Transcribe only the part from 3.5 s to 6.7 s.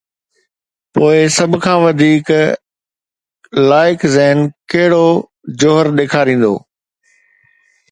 لائق ذهن ڪهڙو جوهر ڏيکاريندو؟